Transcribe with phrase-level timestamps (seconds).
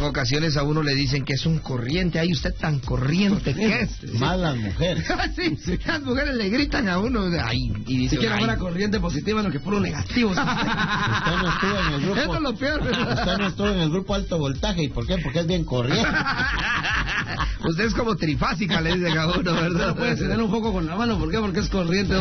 [0.00, 2.18] en ocasiones a uno le dicen que es un corriente.
[2.18, 4.14] Ay, usted tan corriente que es.
[4.14, 5.06] Más las mujeres.
[5.64, 7.26] sí, las mujeres le gritan a uno.
[7.42, 10.30] Ay, y dice, Si quiere ay, fuera corriente positiva, lo que puro negativo.
[10.30, 12.20] Usted no estuvo en el grupo.
[12.20, 12.80] Eso es lo peor.
[12.80, 14.84] Usted no estuvo en el grupo alto voltaje.
[14.84, 15.18] ¿Y por qué?
[15.18, 16.08] Porque es bien corriente.
[17.68, 19.94] Usted es como trifásica, le dicen a uno, No ¿verdad?
[19.94, 21.38] puede ceder un poco con la mano, ¿por qué?
[21.38, 22.14] Porque es corriente.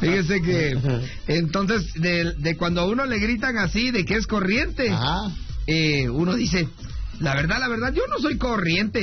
[0.00, 0.06] 220.
[0.06, 4.92] Fíjese que entonces de, de cuando a uno le gritan así de que es corriente,
[5.66, 6.68] eh, uno dice,
[7.20, 9.00] la verdad, la verdad, yo no soy corriente.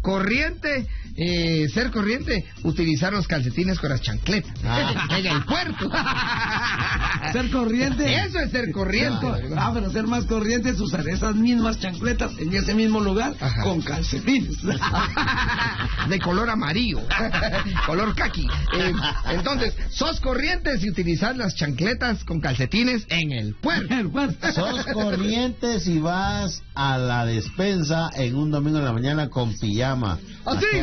[0.00, 5.06] Corriente, eh, ser corriente, utilizar los calcetines con las chancletas Ah.
[5.18, 5.90] en el puerto.
[7.32, 8.14] Ser corriente.
[8.24, 9.26] Eso es ser corriente.
[9.56, 13.62] Ah, pero ser más corriente es usar esas mismas chancletas en ese mismo lugar Ajá.
[13.64, 14.56] con calcetines.
[16.08, 17.00] de color amarillo,
[17.86, 18.46] color kaki.
[18.78, 18.92] Eh,
[19.30, 23.92] entonces, sos corriente si utilizar las chancletas con calcetines en el puerto.
[23.94, 24.52] El puerto.
[24.52, 30.18] Sos corriente si vas a la despensa en un domingo en la mañana con pijama.
[30.44, 30.78] ¿Ah, sí?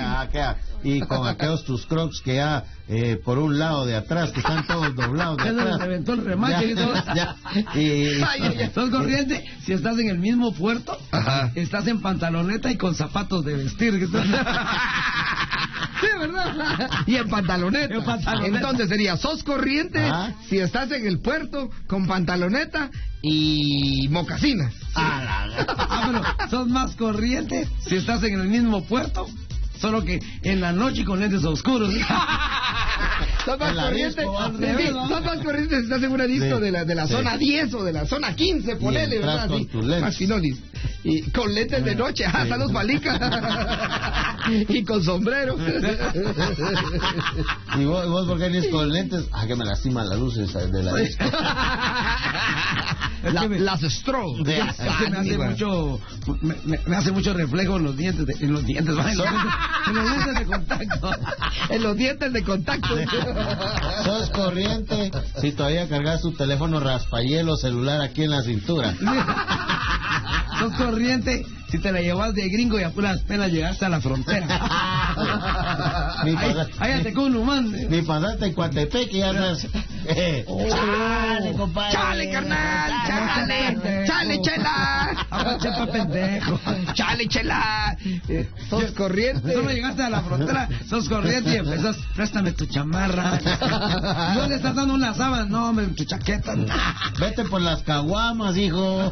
[0.83, 4.67] Y con aquellos tus crocs que ya eh, por un lado de atrás, que están
[4.67, 5.65] todos doblados de se atrás.
[5.69, 6.93] les reventó el remache y todo.
[7.15, 7.35] Ya,
[7.75, 8.71] y- Ay.
[8.75, 11.51] Sos corriente si estás en el mismo puerto, Ajá.
[11.55, 14.09] estás en pantaloneta y con zapatos de vestir.
[16.01, 16.89] Sí, ¿verdad?
[17.07, 17.93] Y en pantaloneta.
[17.95, 18.55] En pantaloneta.
[18.57, 20.33] Entonces sería, sos corriente Ajá.
[20.49, 22.89] si estás en el puerto con pantaloneta
[23.21, 24.73] y mocasinas.
[24.95, 29.27] Ah, la- Ah, pero sos más corriente si estás en el mismo puerto,
[29.79, 31.93] solo que en la noche con lentes oscuros.
[33.45, 34.65] Sos más En la corriente, disco, sí,
[35.09, 37.13] sos más corriente si estás en una disco Sí, de la, de la sí.
[37.13, 39.49] zona 10 o de la zona 15, ponele, ¿verdad?
[39.49, 40.17] con tus lentes.
[41.03, 44.37] Y con lentes de noche, ah, saludos palica.
[44.69, 45.57] y con sombrero.
[47.77, 49.25] ¿Y vos, vos por qué vienes con lentes?
[49.33, 51.25] Ah, que me lastiman las luces de la disco.
[53.31, 54.43] La- que me- las strobes.
[54.45, 55.99] De- Es que me hace mucho
[56.41, 59.25] me, hace mucho reflejo en los dientes de, en los dientes en los
[59.87, 61.11] en los lentes de contacto
[61.69, 62.95] En los dientes de contacto.
[64.03, 68.93] Sos corriente si todavía cargas tu teléfono raspayelo celular aquí en la cintura.
[70.59, 73.99] sos corriente si te la llevas de gringo y a puras penas llegaste a la
[73.99, 74.45] frontera
[76.23, 77.33] Ni pasa- ahí te con
[77.89, 79.21] Ni pasaste en Coatepec y.
[80.05, 80.61] Eh, Oh.
[80.69, 81.91] chale, compadre.
[81.93, 85.15] Chale, carnal, chale, chale, chela.
[85.31, 86.59] Agua chepa pendejo
[86.93, 87.97] Chale, chela.
[88.69, 89.53] Sos corriente.
[89.53, 93.39] Solo llegaste a la frontera, sos corriente y empezás, préstame tu chamarra.
[94.33, 95.45] ¿Y dónde estás dando una sábana?
[95.45, 96.53] No, hombre, tu chaqueta.
[97.19, 99.11] Vete por las caguamas, hijo.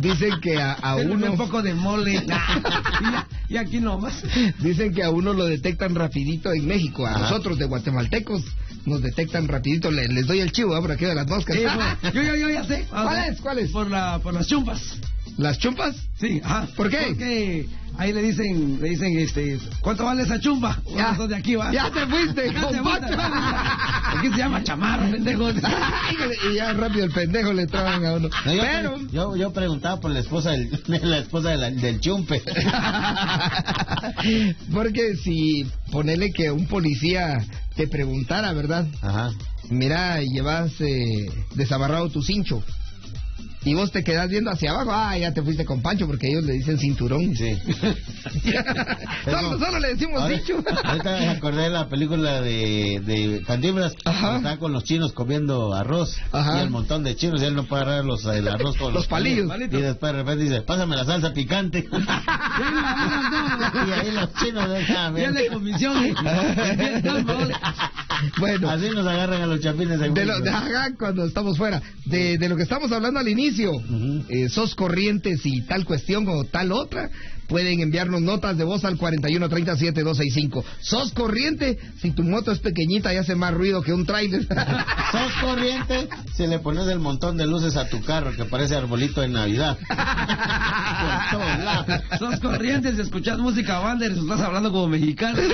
[0.00, 2.24] Dicen que a, a uno un poco de mole.
[3.48, 4.22] y, aquí nomás.
[4.60, 7.18] dicen que a uno lo detectan rapidito en México, a Ajá.
[7.20, 8.42] nosotros de guatemaltecos
[8.86, 9.90] nos detectan rapidito.
[9.90, 10.80] Le- les doy el chivo ¿eh?
[10.80, 11.56] por aquí de las moscas.
[11.56, 11.62] Sí,
[12.02, 12.86] pues, yo, yo, yo ya sé.
[12.90, 13.40] ¿Cuál es?
[13.40, 13.70] ¿Cuál es?
[13.70, 14.80] Por, la, por las chumpas.
[15.36, 15.96] ¿Las chumpas?
[16.18, 16.68] Sí, ajá.
[16.76, 16.98] ¿Por qué?
[17.08, 17.66] Porque
[18.00, 20.80] ahí le dicen, le dicen, este, ¿cuánto vale esa chumpa?
[20.96, 21.12] Ya.
[21.26, 21.70] De aquí, va.
[21.72, 23.06] Ya te fuiste, Ya te fuiste.
[24.16, 25.50] Aquí se llama chamarra, pendejo.
[26.50, 28.28] Y ya rápido el pendejo le traban a uno.
[28.46, 28.98] No, yo, Pero...
[29.12, 30.70] yo, yo preguntaba por la esposa del,
[31.02, 32.42] la esposa de la- del chumpe.
[34.72, 37.38] Porque si ponele que un policía
[37.76, 38.86] te preguntara, ¿verdad?
[39.02, 39.30] Ajá.
[39.68, 42.62] Mira, llevas eh, desabarrado tu cincho.
[43.62, 46.44] Y vos te quedas viendo hacia abajo, ah, ya te fuiste con Pancho porque ellos
[46.44, 47.34] le dicen cinturón.
[47.36, 47.58] Sí.
[49.24, 50.64] solo, solo le decimos Ahora- cincho.
[50.82, 56.16] Ahorita me acordé de la película de, de cuando Está con los chinos comiendo arroz.
[56.32, 56.58] Ajá.
[56.58, 57.42] Y el montón de chinos.
[57.42, 59.50] Y él no puede agarrar los, el arroz con Los palillos.
[59.70, 61.86] Y después de repente dice, pásame la salsa picante.
[63.88, 66.02] y ahí los chinos dejan Ya de comisión.
[66.04, 66.14] ¿eh?
[68.38, 70.40] bueno, Así nos agarran a los chapines de lo, México.
[70.40, 74.24] de, ajá, cuando estamos fuera, de, de lo que estamos hablando al inicio, Ujú.
[74.28, 77.10] eh, sos corrientes y tal cuestión o tal otra,
[77.50, 80.64] pueden enviarnos notas de voz al 4137-265.
[80.80, 84.42] Sos corriente si tu moto es pequeñita y hace más ruido que un tráiler.
[85.12, 89.20] Sos corriente si le pones el montón de luces a tu carro que parece arbolito
[89.20, 89.76] de Navidad.
[92.18, 95.38] Sos corrientes y escuchas música Wander y estás hablando como mexicano.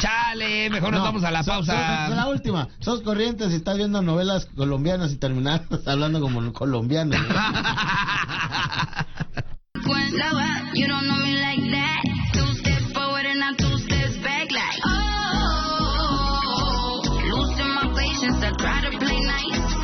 [0.00, 2.06] Chale, mejor nos No, vamos a la sos- pausa.
[2.06, 2.68] sos- la última.
[2.80, 7.16] Sos corriente si estás viendo novelas colombianas y terminas hablando como colombiano.
[10.72, 12.04] You don't know me like that.
[12.32, 16.20] Two steps forward and I'm two steps back, like oh.
[17.26, 19.74] Losing my patience, I try to play nice.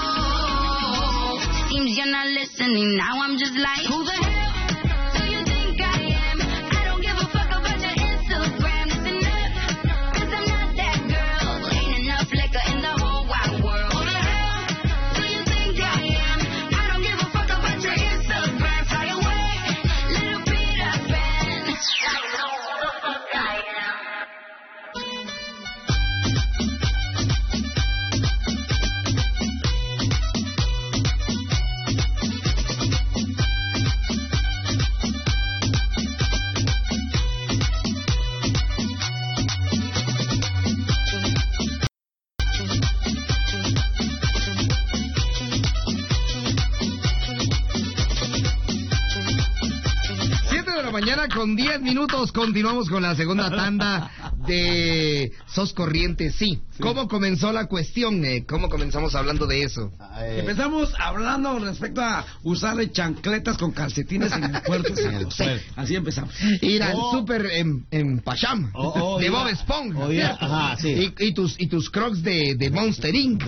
[0.00, 1.38] Oh,
[1.68, 2.96] seems you're not listening.
[2.96, 4.27] Now I'm just like, who the
[51.38, 54.10] con 10 minutos continuamos con la segunda tanda
[54.48, 56.58] de Sos Corriente, sí.
[56.80, 58.24] ¿Cómo comenzó la cuestión?
[58.24, 58.44] eh?
[58.44, 59.92] ¿Cómo comenzamos hablando de eso?
[60.20, 64.92] Empezamos hablando respecto a usarle chancletas con calcetines en el puerto.
[65.30, 65.44] Sí,
[65.76, 66.34] así empezamos.
[66.60, 67.12] Ir al Oh.
[67.12, 69.98] súper en, en Pacham, O- o de Bob Esponja.
[70.00, 70.44] o ir a- ¿cierto?
[70.44, 71.12] ajá, sí.
[71.20, 73.44] y, y tus, y tus crocs de, de Monster Inc.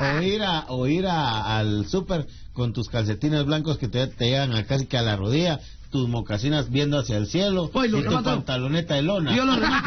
[0.00, 4.24] o ir a, o ir a- al súper con tus calcetines blancos que te, te
[4.26, 5.60] llegan a casi que a la rodilla,
[5.92, 9.36] tus mocasinas viendo hacia el cielo Oye, y tu pantaloneta de lona.
[9.36, 9.86] Yo lo remato.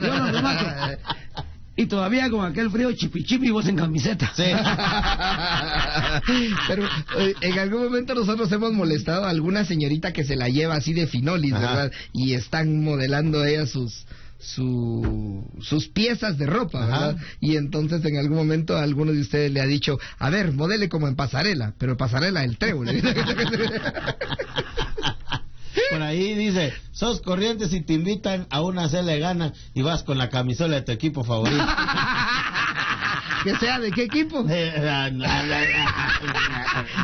[0.02, 0.98] Yo lo remato.
[1.76, 4.32] Y todavía con aquel frío chipi chipi vos en camiseta.
[4.36, 4.44] Sí.
[6.68, 6.84] Pero
[7.18, 10.92] eh, en algún momento nosotros hemos molestado a alguna señorita que se la lleva así
[10.92, 11.66] de finolis, Ajá.
[11.66, 11.92] ¿verdad?
[12.12, 14.06] Y están modelando ella sus
[14.38, 17.06] su, sus piezas de ropa, Ajá.
[17.06, 17.16] ¿verdad?
[17.40, 21.08] Y entonces en algún momento alguno de ustedes le ha dicho, a ver, modele como
[21.08, 22.88] en pasarela, pero pasarela el trébol.
[25.90, 30.18] Por ahí dice, sos corrientes y te invitan a una cena gana y vas con
[30.18, 31.64] la camisola de tu equipo favorito.
[33.44, 34.44] que sea de qué equipo.
[34.54, 35.10] Eh, ah,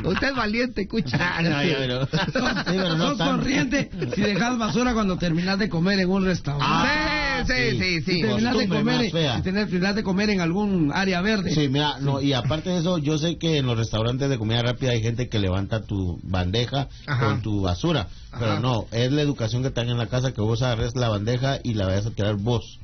[0.04, 1.40] Usted es valiente, cucha.
[1.42, 3.36] no, no, yo, sí, no Sos tanto.
[3.36, 6.66] corriente si dejas basura cuando terminas de comer en un restaurante.
[6.68, 11.54] Ah, sí, sí, sí, terminas de comer terminas de comer en algún área verde.
[11.54, 14.62] Sí, mira, no, y aparte de eso, yo sé que en los restaurantes de comida
[14.62, 17.26] rápida hay gente que levanta tu bandeja Ajá.
[17.26, 18.08] con tu basura,
[18.38, 18.60] pero Ajá.
[18.60, 21.58] no, es la educación que te dan en la casa que vos agarres la bandeja
[21.62, 22.78] y la vayas a tirar vos.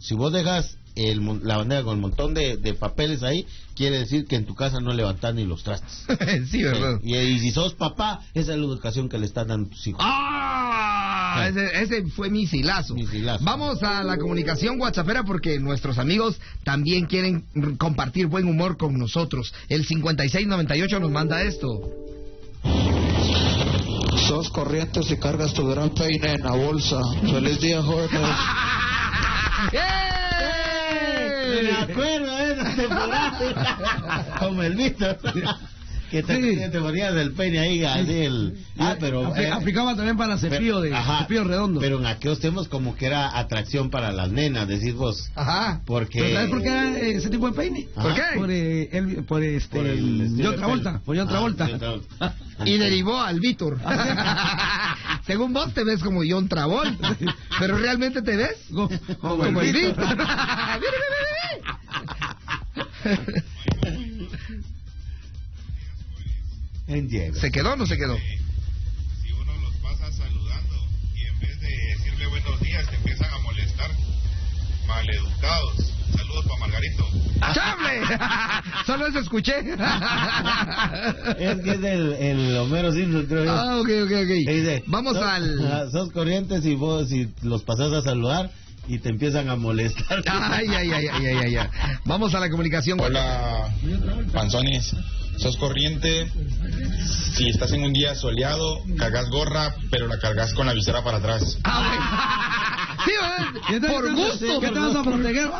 [0.00, 4.26] Si vos dejas el, la bandeja con un montón de, de papeles ahí, quiere decir
[4.26, 6.04] que en tu casa no levantas ni los trastes.
[6.50, 7.00] sí, ¿verdad?
[7.02, 9.70] Sí, Y, y si sos papá, esa es la educación que le están dando a
[9.70, 10.00] tus hijos.
[10.04, 11.48] ¡Ah!
[11.52, 11.58] Sí.
[11.58, 12.94] Ese, ese fue misilazo.
[12.94, 13.42] Misilazo.
[13.44, 17.44] Vamos a la comunicación WhatsAppera porque nuestros amigos también quieren
[17.78, 19.54] compartir buen humor con nosotros.
[19.68, 21.80] El 5698 nos manda esto.
[24.28, 27.00] Sos corrientes y cargas tu gran peine en la bolsa.
[27.22, 28.36] Feliz día, jóvenes.
[29.72, 30.21] ¡Eh!
[31.62, 34.36] Me acuerdo de esa temporada.
[34.38, 35.18] Como el Víctor.
[36.10, 38.58] Que te, te ponías del peine ahí, así el...
[38.78, 39.34] Ah, pero...
[39.34, 41.80] Eh, aplicaba también para cepillo de Ajá, cepillo redondo.
[41.80, 45.30] Pero en aquellos tiempos como que era atracción para las nenas, decís vos.
[45.34, 45.80] Ajá.
[45.86, 46.18] Porque...
[46.20, 47.88] ¿Pero ¿Sabes por qué era eh, ese tipo de peine?
[47.96, 48.02] Ajá.
[48.08, 48.22] ¿Por qué?
[48.36, 51.02] Por, eh, el- por este Por el de Travolta, pelo.
[51.02, 51.66] por Ah, Travolta.
[51.70, 52.34] John Travolta.
[52.66, 53.78] Y derivó al Víctor.
[55.26, 57.16] Según vos te ves como John Travolta,
[57.58, 60.16] pero realmente te ves Como, como, el Víctor.
[66.86, 67.38] Entiendo.
[67.40, 68.16] ¿Se quedó o no se quedó?
[69.22, 70.74] si uno los pasa saludando
[71.14, 73.90] y en vez de decirle buenos días te empiezan a molestar,
[74.86, 75.92] maleducados.
[76.16, 77.08] Saludos para Margarito.
[77.54, 78.00] ¡Chable!
[78.86, 79.54] Solo eso escuché.
[81.38, 83.52] Es que es el, el Homero Simpson, creo yo.
[83.52, 84.28] Ah, ok, ok, ok.
[84.48, 85.90] dice, Vamos sos- al...
[85.90, 88.50] Sos corrientes y vos si los pasas a saludar
[88.88, 90.22] y te empiezan a molestar.
[90.26, 91.68] Ay, ay, ay, ay, ay, ay, ay.
[92.04, 93.00] Vamos a la comunicación.
[93.00, 93.68] Hola,
[94.32, 94.94] panzones.
[95.38, 96.30] Sos corriente.
[97.34, 101.18] Si estás en un día soleado, cargas gorra, pero la cargas con la visera para
[101.18, 101.58] atrás.
[101.64, 102.78] Ah.
[103.04, 103.10] Sí,
[103.66, 103.88] ¿Qué ¿verdad?
[103.88, 104.60] te- por qué te- gusto.
[104.60, 105.50] ¿Qué te vas a proteger?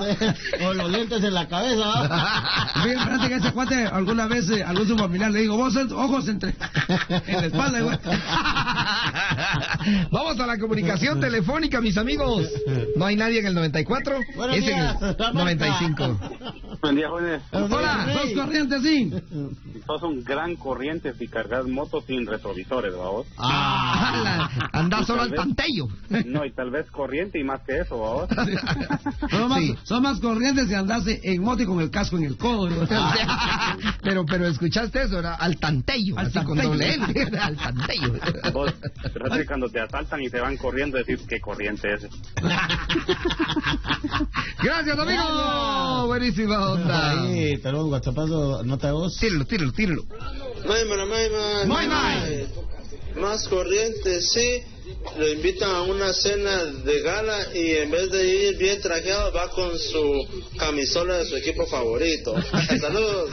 [0.65, 2.63] o los lentes en la cabeza.
[2.85, 6.29] Bien, espérate que ese cuate alguna vez eh, algún su familiar le digo, vos ojos
[6.29, 6.55] entre
[7.27, 7.99] en la espalda, güey.
[10.11, 12.49] Vamos a la comunicación telefónica, mis amigos.
[12.97, 16.21] No hay nadie en el 94, Buenos es en días, el la 95.
[16.81, 17.43] Buen día, jóvenes.
[17.53, 19.13] Hola, Sos corriente, sí.
[19.87, 23.27] Sos un gran corriente si cargas motos sin retrovisores, vamos.
[23.39, 25.89] Ah, la- anda solo al tantello.
[26.27, 28.29] No, y tal vez corriente y más que eso, vamos.
[29.31, 29.77] Son más, Sí.
[29.85, 32.69] son más corrientes si andase en moto y con el casco en el codo.
[32.69, 32.89] güey.
[34.03, 36.69] pero, pero escuchaste eso, era al tantello, Al así con tantello.
[36.71, 38.13] doble L, al tantello.
[38.53, 38.75] Vos,
[39.13, 42.03] pero cuando te asaltan y te van corriendo, decir qué corriente es.
[44.63, 46.07] Gracias, amigo.
[46.07, 47.23] Buenísima onda.
[47.23, 49.17] Ahí, tenemos WhatsAppazo, nota de voz.
[49.19, 50.05] Tíralo, tíralo, tíralo.
[50.67, 51.07] Maymara.
[51.67, 52.47] Muy mal.
[53.17, 54.63] Más corriente, sí.
[55.19, 59.49] Lo invitan a una cena de gala y en vez de ir bien trajeado va
[59.51, 60.27] con su
[60.59, 62.35] camisola de su equipo favorito.
[62.81, 63.31] Saludos.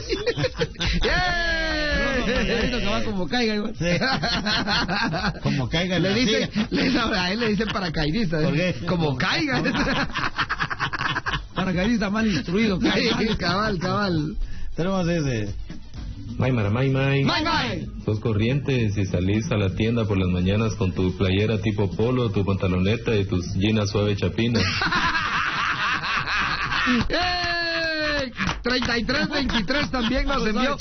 [1.02, 3.56] Margarito que va como caiga.
[5.44, 6.50] Como caiga Le silla.
[6.70, 8.42] le, no, a él le dicen paracaidista.
[8.42, 8.76] ¿Por qué?
[8.88, 9.64] Como caiga.
[11.56, 13.18] Paracaidista mal instruido, caiga.
[13.20, 14.36] Sí, cabal, cabal.
[14.76, 15.54] Tenemos ese.
[16.38, 17.24] Maymara, may, may.
[17.24, 17.88] Bye, bye.
[18.06, 22.32] Sos corriente si salís a la tienda por las mañanas con tu playera tipo polo,
[22.32, 24.64] tu pantaloneta y tus jeans suave chapinas.
[27.10, 27.59] ¡Ey!
[28.64, 30.78] 3323 también nos envió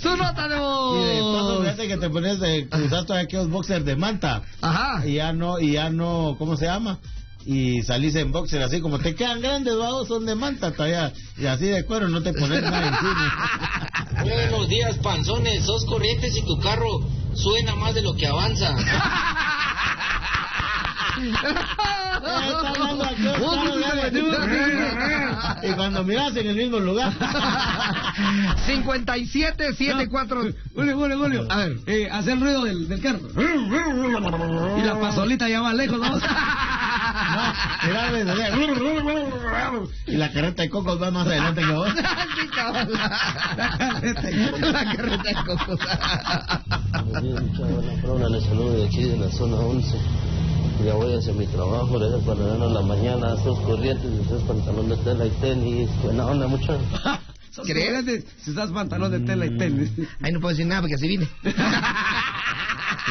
[0.00, 1.60] su nota de Y de paso, voz.
[1.62, 4.42] fíjate que te pones de cruzar todos aquellos boxers de manta.
[4.60, 5.06] Ajá.
[5.06, 6.98] Y ya no, y ya no, ¿cómo se llama?
[7.44, 11.12] Y salís en boxer así como te quedan grandes, vamos, son de manta todavía.
[11.36, 14.20] Y así de cuero no te pones nada encima.
[14.22, 15.64] Buenos días, panzones.
[15.64, 17.00] Sos corrientes y tu carro
[17.34, 18.76] suena más de lo que avanza.
[25.62, 27.12] y cuando miras en el mismo lugar.
[28.66, 30.42] 5774.
[30.74, 31.46] Julio, Julio, Julio.
[31.50, 31.76] A ver.
[31.86, 33.20] Eh, hace el ruido del, del carro.
[34.78, 36.18] Y la pasolita ya va lejos, ¿no?
[40.06, 41.88] Y la carreta de cocos va más adelante que vos.
[41.92, 41.98] Sí.
[44.60, 45.80] La carreta de cocos.
[48.04, 49.98] Una le saludo de aquí de la zona 11.
[50.84, 54.98] Ya voy hacia mi trabajo, desde cuando ven a la mañana, esos corrientes, esos pantalones
[54.98, 55.88] de tela y tenis.
[56.02, 56.76] Buena onda, mucho.
[57.52, 59.90] Sos corrientes Si estás pantalón de tela y tenis.
[60.22, 61.28] Ahí no puedo decir nada porque así vine.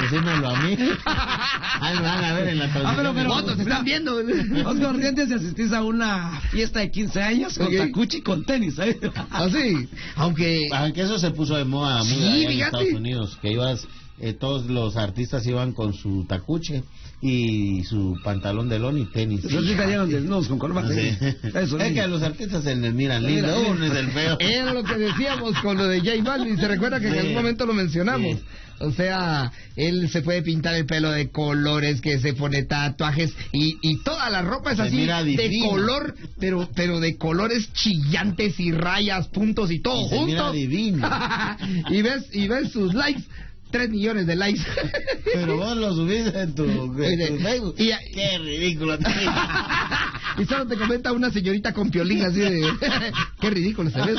[0.02, 0.78] Decímelo a mí.
[1.82, 4.22] Ahí me van a ver en la Ah, pero, Fotos, te están viendo.
[4.22, 7.74] Los corrientes si asistís a una fiesta de 15 años con Ok.
[7.78, 9.00] tacuchi y con tenis, ¿eh?
[9.32, 9.90] Así.
[10.16, 10.70] Aunque.
[10.72, 12.62] Aunque eso se puso de moda muy Sí, en.
[12.62, 13.86] Estados Unidos, que ibas,
[14.22, 16.84] eh, todos los artistas iban con su tacuche
[17.22, 19.44] y su pantalón de lona y tenis.
[19.44, 20.94] Esos sí cayeron desnudos con corbata.
[20.94, 21.18] Sí.
[21.54, 24.38] Eso es que a los artistas se les miran lindo, Mira, uno es el feo.
[24.40, 26.58] Era lo que decíamos con lo de J Balvin.
[26.58, 28.38] ¿Se recuerda que en algún momento lo mencionamos?
[28.38, 28.44] Sí.
[28.82, 33.78] O sea, él se puede pintar el pelo de colores, que se pone tatuajes y,
[33.82, 38.72] y toda la ropa es Se así de color, pero pero de colores chillantes y
[38.72, 40.54] rayas, puntos y todo Y se mira junto.
[40.54, 41.10] divino.
[41.90, 43.24] y ves y ves sus likes,
[43.72, 44.62] tres millones de likes.
[45.34, 47.76] Pero vos lo subís en tu, en tu Facebook.
[47.78, 48.98] y- Qué ridículo.
[50.38, 52.70] y solo te comenta una señorita con piolín así de
[53.40, 54.14] qué ridículo se ve.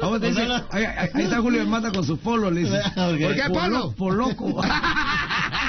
[0.00, 2.80] Vamos, dice, ahí, ahí- está Julio Mata con su polo, le dice.
[2.94, 3.94] ¿Por qué polo?
[3.96, 4.60] Poloco.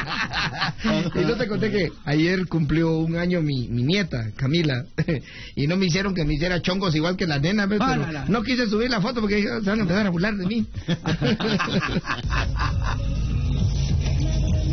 [1.15, 4.85] y no te conté que ayer cumplió un año mi, mi nieta, Camila,
[5.55, 7.63] y no me hicieron que me hiciera chongos igual que la nena.
[7.63, 10.35] Ah, Pero no quise subir la foto porque dije, se van a empezar a burlar
[10.35, 10.65] de mí.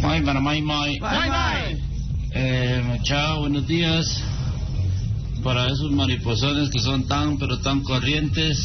[0.03, 0.99] May, para may, may.
[2.33, 4.23] Eh, mucha, buenos días.
[5.43, 8.59] Para esos mariposones que son tan, pero tan corrientes,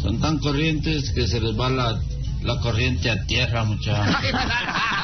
[0.00, 2.00] son tan corrientes que se les va la,
[2.42, 4.20] la corriente a tierra, mucha.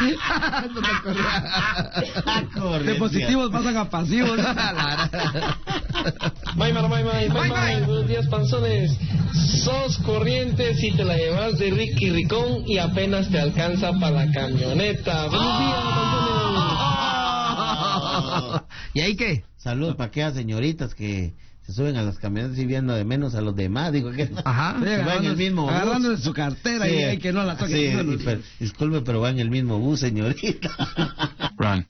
[0.00, 2.84] No te acordás.
[2.84, 4.38] De positivos pasan a pasivos.
[6.56, 7.28] May, may, may, may.
[7.28, 8.96] Buenos días, panzones.
[9.64, 14.32] Sos corrientes y te la llevas de Ricky Ricón y apenas te alcanza para la
[14.32, 15.26] camioneta.
[15.26, 16.28] Buenos días, panzones.
[18.94, 19.44] ¿Y ahí qué?
[19.56, 21.34] Saludos para aquellas señoritas que
[21.68, 23.92] se suben a las camionetas y viendo de menos a los demás.
[23.92, 24.76] Digo que Ajá.
[24.78, 25.72] Sí, va en agarrando- el mismo bus.
[25.72, 27.92] agarrando de su cartera Sí, y que no la toque.
[27.92, 30.70] sí, pero- disculpe, pero va en el mismo bus, señorita.
[31.58, 31.86] Run.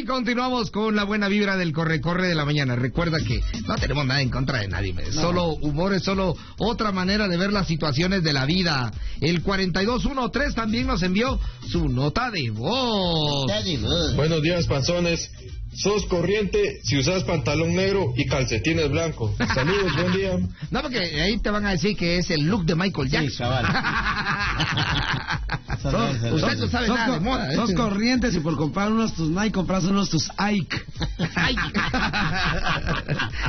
[0.00, 2.74] Y continuamos con la buena vibra del corre-corre de la mañana.
[2.74, 3.38] Recuerda que
[3.68, 4.94] no tenemos nada en contra de nadie.
[4.94, 5.14] ¿ves?
[5.14, 8.92] Solo humor es solo otra manera de ver las situaciones de la vida.
[9.20, 11.38] El 4213 también nos envió
[11.68, 13.52] su nota de voz.
[14.16, 15.30] Buenos días, panzones.
[15.74, 19.32] Sos corriente si usas pantalón negro y calcetines blancos.
[19.54, 20.38] Saludos, buen día.
[20.70, 23.66] No, porque ahí te van a decir que es el look de Michael Sí, Jackson.
[25.84, 27.52] usted no sabe nada de moda.
[27.52, 27.56] ¿eh?
[27.56, 30.82] Sos corrientes y por comprar unos tus Nike compras unos tus Ike.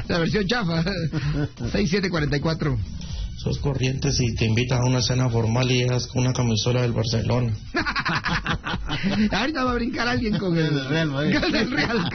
[0.08, 0.84] La versión chafa.
[0.84, 2.78] 6744.
[3.38, 6.92] Sos corriente si te invitan a una cena formal y llegas con una camisola del
[6.92, 7.52] Barcelona.
[9.32, 11.40] Ahorita va a brincar alguien con el, El Real Madrid.
[11.40, 12.08] con el Real.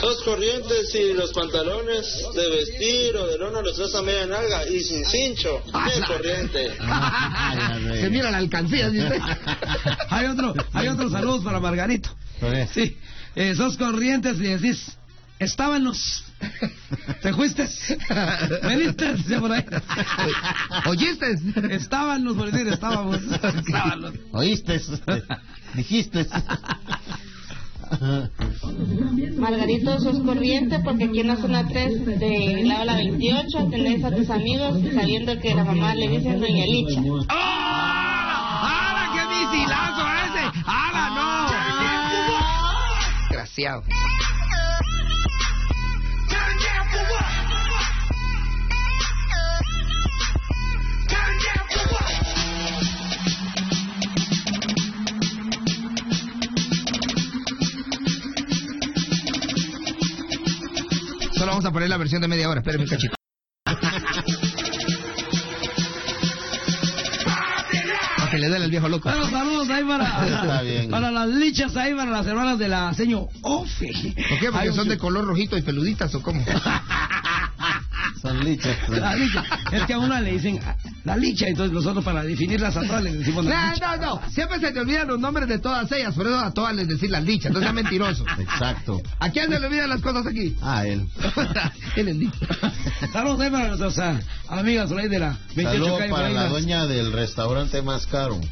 [0.00, 4.68] Sos corrientes y los pantalones de vestir o de lona los usas a media nalga
[4.68, 5.62] y sin cincho.
[5.64, 6.70] ¡Qué corriente!
[8.00, 9.20] Se mira la alcancía, ¿sí usted?
[10.10, 12.10] Hay otro, hay otros saludos para Margarito.
[12.72, 12.96] Sí,
[13.34, 14.96] eh, sos corrientes y decís,
[15.38, 16.24] estábamos,
[17.22, 17.66] te fuiste,
[18.62, 19.64] veniste, dice por ahí.
[20.86, 21.36] ¿Oíste?
[21.70, 23.20] Estábamos, por decir, estábamos.
[23.22, 24.12] estábamos.
[24.32, 24.80] ¿Oíste?
[25.74, 26.26] Dijiste.
[29.36, 34.28] Margarito, sos corriente porque aquí en la zona 3 de la 28 tenés a tus
[34.30, 37.00] amigos sabiendo que la mamá le dicen Doña Licha.
[37.28, 40.44] ¡Hala, qué misilazo ese!
[40.66, 41.26] ¡Hala, no!
[43.28, 43.82] Desgraciado.
[61.96, 62.60] La versión de media hora.
[62.60, 63.14] Espérenme un cachito.
[68.18, 69.08] Para que le duele el viejo loco.
[69.08, 70.90] Bueno, saludos ahí para, Está bien.
[70.90, 73.88] para las lichas ahí, para las hermanas de la señor Ofe.
[74.28, 74.46] ¿Por qué?
[74.50, 76.44] ¿Porque Hay son un- de color rojito y peluditas o cómo?
[78.36, 78.76] Son lichas.
[78.88, 79.44] La licha.
[79.72, 83.02] Es que a una le dicen ah, la licha, entonces nosotros para definirlas a todas
[83.02, 83.96] les decimos la No, licha.
[83.96, 84.30] no, no.
[84.30, 86.14] Siempre se te olvidan los nombres de todas ellas.
[86.14, 87.52] Por eso a todas les decís las dichas.
[87.52, 88.24] No seas mentiroso.
[88.38, 89.00] Exacto.
[89.18, 90.54] ¿A quién se le olvidan las cosas aquí?
[90.62, 91.06] Ah, él.
[91.96, 92.38] Él es dicho.
[93.12, 97.82] Saludos para nuestras ah, amigas de la 28 Saludos para la las- dueña del restaurante
[97.82, 98.40] más caro.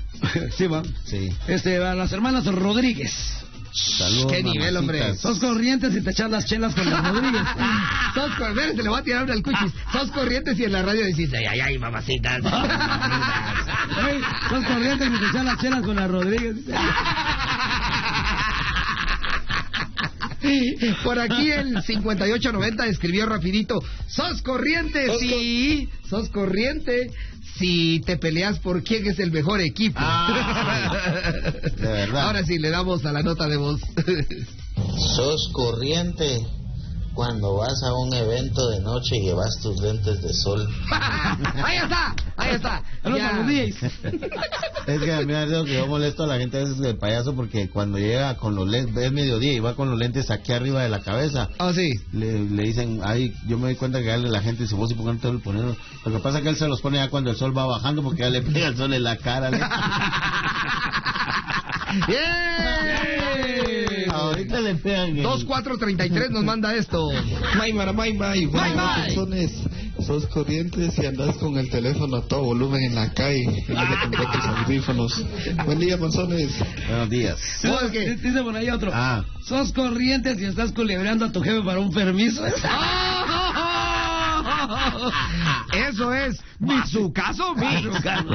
[0.57, 0.83] Sí, va.
[1.05, 1.29] Sí.
[1.49, 3.44] Este, a las hermanas Rodríguez.
[3.75, 4.31] Saludos.
[4.31, 5.17] Qué nivel, hombre.
[5.17, 7.43] Sos corrientes y te echas las chelas con las Rodríguez.
[8.15, 9.73] Sos corrientes, le voy a tirar una al cuchis.
[9.91, 12.41] Sos corrientes y en la radio decís, ay, ay, ay, mamacitas.
[14.49, 16.57] Sos corrientes y te echas las chelas con las Rodríguez.
[21.03, 27.11] Por aquí el 5890 escribió rapidito, sos corriente, sí, sos corriente.
[27.59, 30.01] Si te peleas por quién es el mejor equipo.
[31.77, 32.27] de verdad.
[32.27, 33.81] Ahora sí, le damos a la nota de voz.
[35.15, 36.45] Sos corriente
[37.15, 40.69] cuando vas a un evento de noche y llevas tus lentes de sol.
[41.65, 42.83] ahí está, ahí está.
[44.87, 47.35] Es que a mí me que yo molesto a la gente a veces del payaso
[47.35, 50.83] porque cuando llega con los lentes, es mediodía y va con los lentes aquí arriba
[50.83, 51.49] de la cabeza.
[51.59, 51.91] Oh, sí.
[52.13, 55.07] Le, le dicen, ay, yo me doy cuenta que la gente dice, vos y por
[55.07, 55.45] qué no te
[56.05, 58.03] lo que pasa es que él se los pone ya cuando el sol va bajando
[58.03, 59.51] porque ya le pega el sol en la cara.
[64.35, 65.17] Ahorita le pegan.
[65.17, 67.09] en- 2433 nos manda esto.
[68.53, 69.05] May, mara.
[69.07, 69.51] Personas,
[70.07, 73.43] sos corrientes y andas con el teléfono a todo volumen en la calle.
[73.69, 75.25] Y no le coloques audífonos.
[75.65, 76.53] Buen día, panzones.
[76.89, 77.39] Buenos días.
[77.65, 78.91] No, es que- Dice por ahí otro.
[78.93, 82.43] Ah, Sos corrientes y estás culebreando a tu jefe para un permiso.
[85.89, 88.29] Eso es mi su caso, mi su caso.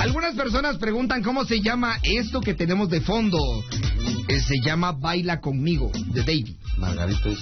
[0.00, 3.38] Algunas personas preguntan cómo se llama esto que tenemos de fondo.
[4.28, 6.54] Eh, se llama Baila conmigo, de David.
[6.78, 7.38] Margarito es.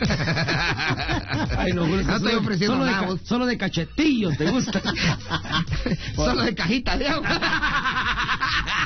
[1.58, 3.20] Ay, no, No estoy solo- ofreciendo solo de nada, ca- vos.
[3.24, 4.80] Solo de cachetillos te gusta.
[6.16, 7.28] Solo de cajita de agua.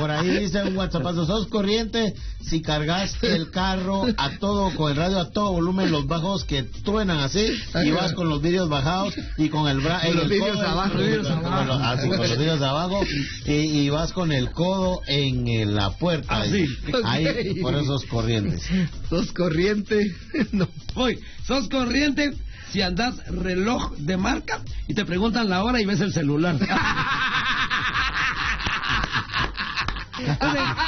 [0.00, 4.96] Por ahí dice un WhatsAppazo, sos corriente si cargas el carro a todo, con el
[4.96, 7.46] radio a todo volumen, los bajos que truenan así,
[7.84, 10.06] y vas con los vídeos bajados y con el brazo.
[10.08, 11.72] Con los vídeos abajo, los vídeos abajo.
[11.84, 13.02] Así, con los vídeos abajo,
[13.46, 16.26] y, y vas con el codo en la puerta.
[16.30, 16.66] Ah, ahí.
[16.66, 16.92] sí.
[17.04, 17.60] Ahí, Ok.
[17.60, 18.62] por esos corrientes.
[19.08, 20.00] Sos corriente.
[20.52, 20.68] No.
[20.94, 22.32] Voy, sos corriente
[22.72, 26.56] si andas reloj de marca y te preguntan la hora y ves el celular.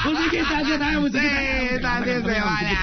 [0.05, 1.29] Musiquita, sí, dale, musiquita.
[1.29, 2.79] Sí, también se vale.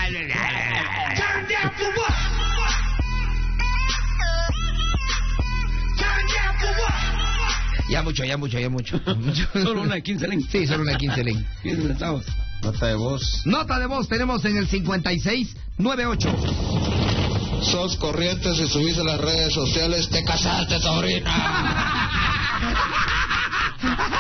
[7.89, 9.01] Ya mucho, ya mucho, ya mucho.
[9.53, 10.47] Solo una de 15 link.
[10.49, 11.43] Sí, solo una de 15 link.
[11.63, 12.25] 15 centavos.
[12.61, 13.41] Nota de voz.
[13.45, 16.35] Nota de voz tenemos en el 5698.
[17.63, 20.07] Sos corrientes y subís a las redes sociales.
[20.09, 21.31] Te casaste, sobrina.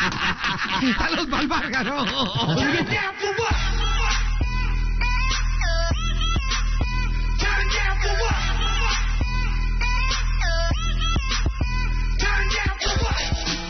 [0.00, 2.08] A los malvárganos.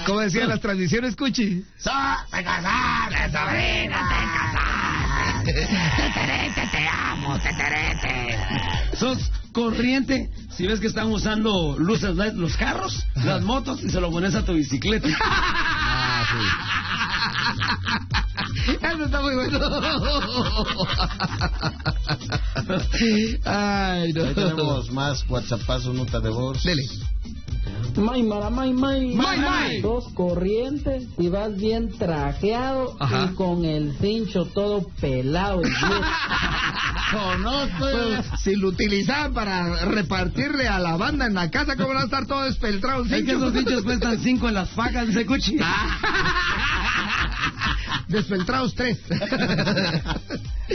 [0.07, 1.65] Como decían las transmisiones, Cuchi.
[1.79, 1.91] So,
[2.31, 5.53] te casaste, sobrina, te casaste.
[5.97, 8.39] Teterete, te amo, teterete.
[8.97, 14.01] Sos corriente si ves que están usando luces LED los carros, las motos y se
[14.01, 15.09] lo pones a tu bicicleta.
[18.83, 19.59] Eso está muy bueno.
[23.45, 24.25] Ay, no.
[24.25, 26.63] Ahí tenemos más WhatsAppazo, nota de voz.
[26.63, 26.83] Dele.
[27.97, 29.15] May, mara, may, may.
[29.15, 29.81] May, may.
[29.81, 33.31] Dos corrientes y vas bien trajeado Ajá.
[33.31, 35.63] y con el cincho todo pelado.
[37.11, 37.77] Conozco.
[37.79, 42.05] Pues, si lo utilizaban para repartirle a la banda en la casa, ¿cómo va a
[42.05, 43.05] estar todo espeltrado?
[43.05, 45.59] Es que esos bichos cuestan 5 en las facas, dice Cuchi.
[48.09, 48.99] Despeltrados tres.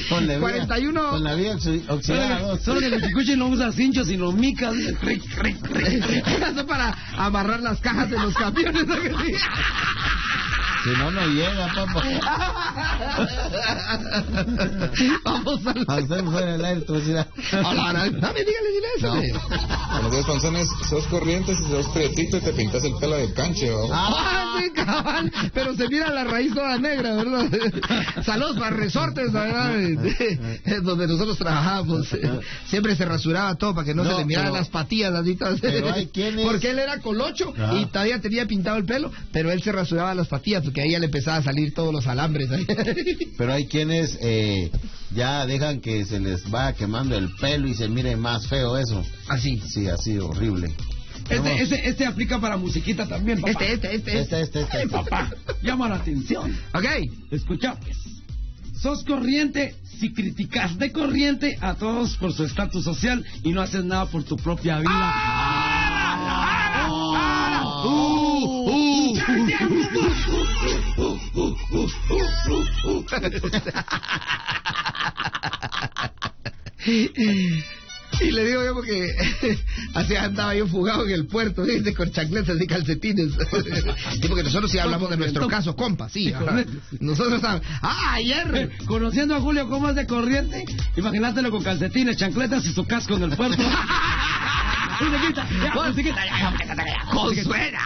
[0.10, 1.10] Con la vía- 41.
[1.10, 2.60] Con la oxi- oxidada.
[2.60, 4.74] Solo que el Cuchi no usa cinchos, sino micas.
[4.76, 8.86] Eso para amarrar las cajas de los camiones.
[10.86, 12.04] ¿no que no, no llega, papá.
[15.24, 15.60] Vamos.
[15.88, 16.86] A usted fuera el aire,
[18.46, 19.16] dígale, dile eso.
[19.16, 19.22] No.
[19.92, 20.68] Buenos días, panzones.
[20.90, 23.70] Sos corrientes y sos prietito y te pintas el pelo de canche.
[23.92, 25.32] Ah, sí, cabal.
[25.54, 27.50] Pero se mira la raíz toda negra, ¿verdad?
[28.24, 29.76] Saludos para resortes, ¿verdad?
[30.66, 32.08] Es donde nosotros trabajábamos.
[32.68, 35.36] Siempre se rasuraba todo para que no, No, se le miraran pero- las patillas así
[35.36, 35.60] todas.
[35.62, 39.62] pero hay quienes- Porque él era colocho y todavía tenía pintado el pelo, pero él
[39.64, 42.50] se rasuraba las patillas porque ahí ya le empezaba a salir todos los alambres.
[43.38, 44.70] Pero hay quienes eh,
[45.16, 49.02] ya dejan que se les va quemando el pelo y se mire más feo eso.
[49.30, 49.62] Así.
[49.66, 50.68] Sí, así horrible.
[51.30, 53.52] Este, este, este aplica para musiquita también, papá.
[53.52, 54.20] Este, este, este.
[54.20, 54.78] Este, este, este.
[54.78, 55.32] Ay, papá,
[55.64, 56.54] llama la atención.
[56.74, 56.86] Ok.
[57.32, 57.98] Escucha, pues.
[58.78, 63.86] Sos corriente si criticas de corriente a todos por su estatus social y no haces
[63.86, 64.90] nada por tu propia vida.
[64.92, 65.75] ¡Ah!
[78.22, 79.14] Y le digo yo porque
[79.94, 83.34] así andaba yo fugado en el puerto, dice, con chancletas y calcetines.
[84.22, 86.32] Sí, porque nosotros sí hablamos de nuestro caso, compa, sí.
[86.32, 86.64] ajá.
[87.00, 88.72] Nosotros Ah, ayer.
[88.86, 90.64] Conociendo a Julio como es de corriente,
[90.96, 93.62] imagínatelo con calcetines, chancletas y su casco en el puerto.
[95.02, 96.22] Musiquita, musiquita.
[97.12, 97.80] Consuela.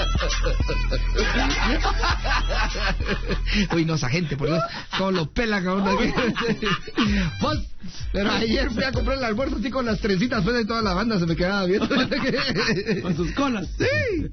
[3.74, 4.62] Uy, no, esa gente, por Dios,
[4.96, 5.98] cómo lo pela, cabrón.
[7.40, 7.58] Pues,
[8.12, 10.94] pero ayer fui a comprar el almuerzo así con las trencitas, pues, de toda la
[10.94, 11.88] banda se me quedaba viendo.
[13.02, 13.68] Con sus colas.
[13.78, 14.28] Sí.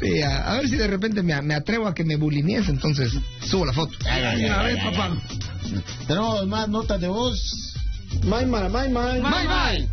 [0.00, 3.12] Sí, a, a ver si de repente me, me atrevo a que me bulinies, entonces
[3.40, 3.96] subo la foto.
[4.04, 5.16] Una vez, papá.
[6.06, 7.74] Tenemos más notas de voz.
[8.24, 9.20] Maymar, Maymar.
[9.20, 9.88] Bye,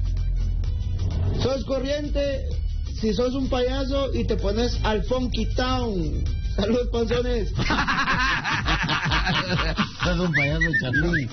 [1.42, 2.46] Sos corriente
[3.04, 6.24] si sos un payaso y te pones al Funky Town.
[6.56, 7.52] Saludos, panzones.
[10.04, 11.30] Es un payaso de Chaplin.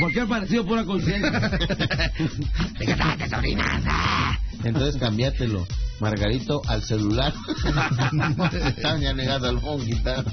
[0.00, 1.50] Cualquier parecido, pura conciencia.
[2.78, 4.38] Te casaste, sobrina.
[4.64, 5.66] Entonces cambiátelo,
[6.00, 7.32] Margarito, al celular.
[8.76, 10.24] Estaban ya negados al phone quitar.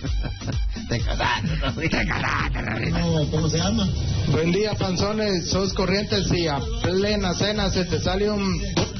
[0.89, 3.01] Te casaste, Te casaste, sobrina.
[3.31, 3.87] ¿Cómo se llama?
[4.31, 5.49] Buen día, panzones.
[5.49, 8.94] Sos corriente si a plena cena se te sale un...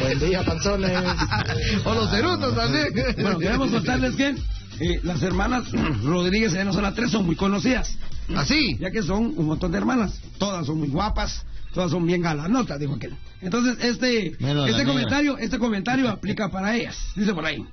[0.00, 0.90] Buen día, panzones.
[1.84, 2.88] O los cerutos también.
[3.20, 4.34] Bueno, queremos contarles que
[4.80, 5.70] eh, las hermanas
[6.02, 7.98] Rodríguez ya no son las tres, son muy conocidas.
[8.34, 8.76] ¿Así?
[8.78, 10.20] Ya que son un montón de hermanas.
[10.38, 13.14] Todas son muy guapas, todas son bien galanotas, dijo aquel.
[13.42, 16.96] Entonces, este, Menos este comentario, este comentario aplica para ellas.
[17.14, 17.64] Dice por ahí.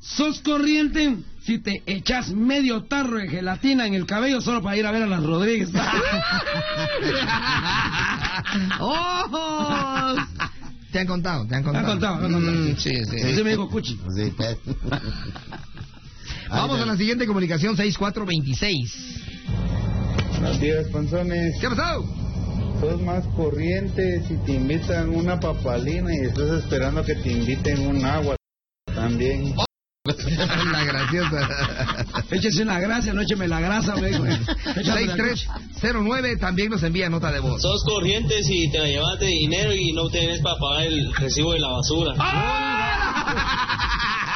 [0.00, 4.86] Sos corriente si te echas medio tarro de gelatina en el cabello solo para ir
[4.86, 5.70] a ver a las Rodríguez.
[8.80, 10.18] ¡Ojos!
[10.92, 11.84] Te han contado, te han contado.
[11.84, 12.56] Te han contado, te han contado.
[12.56, 13.16] Mm, sí, sí.
[13.20, 14.00] Así me dijo Cuchi.
[14.16, 14.32] Sí.
[16.48, 19.18] Vamos a la siguiente comunicación, 6426.
[20.40, 21.56] Buenos días, panzones.
[21.60, 22.06] ¿Qué pasó?
[22.80, 28.04] Sos más corriente si te invitan una papalina y estás esperando que te inviten un
[28.04, 28.36] agua
[28.94, 29.54] también.
[30.72, 31.48] la graciosa.
[32.30, 37.60] Échese una gracia, no écheme la grasa, la 6309 también nos envía nota de voz.
[37.60, 41.52] Sos corriente si te la llevas de dinero y no tienes para pagar el recibo
[41.52, 42.14] de la basura.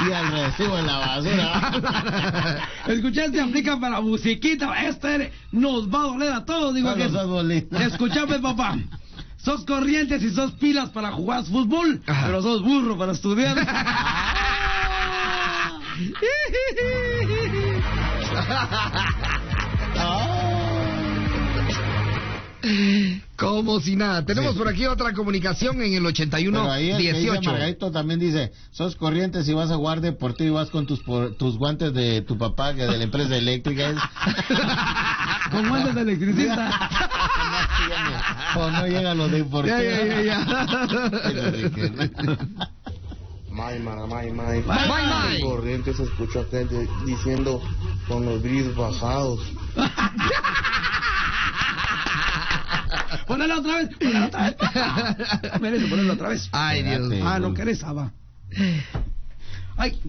[0.07, 2.69] Y al recibo en la basura.
[2.89, 4.87] Escuchaste, aplica para musiquita.
[4.87, 7.09] Este nos va a doler a todos, digo que.
[7.85, 8.77] Escuchame, papá.
[9.45, 13.57] Sos corrientes y sos pilas para jugar fútbol, pero sos burro para estudiar.
[23.37, 24.25] Como si nada.
[24.25, 27.51] Tenemos por aquí otra comunicación en el Pero ahí el que dice 8118.
[27.51, 31.35] Margarito también dice, sos corriente si vas a jugar deportivo y vas con tus por-
[31.37, 33.91] tus guantes de tu papá, que de la empresa eléctrica.
[33.91, 33.97] es-
[35.51, 36.89] Con guantes de electricista.
[38.57, 39.77] o no llega lo deportivo.
[39.77, 40.47] Ya, ya, ya,
[43.53, 44.63] May, mara, may, may.
[44.63, 45.41] May, may.
[45.43, 47.61] Corriente se escuchó gente diciendo
[48.09, 49.41] con los brillos bajados.
[53.27, 54.57] Ponelo otra vez, ponelo otra vez.
[55.61, 56.49] Merece ponerlo otra vez.
[56.53, 57.13] Ay, Dios.
[57.23, 58.11] Ah, no querés, va.
[59.77, 60.01] Ay,